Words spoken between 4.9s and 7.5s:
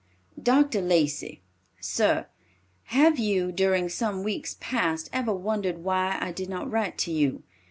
ever wondered why I did not write to you?